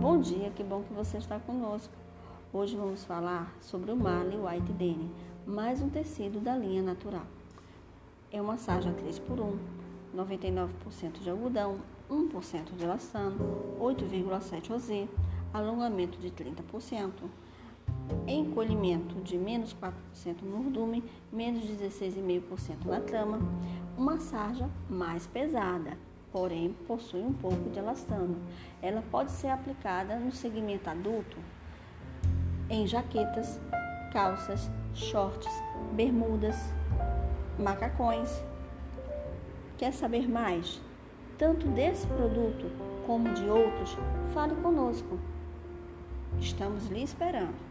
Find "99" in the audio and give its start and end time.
10.16-11.20